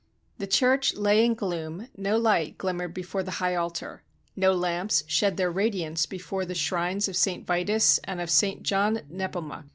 [0.39, 4.01] The church lay in gloom, no light glimmered before the high altar,
[4.35, 7.45] no lamps shed their radiance before the shrines of St.
[7.45, 8.63] Vitus and of St.
[8.63, 9.65] John Nepomuk.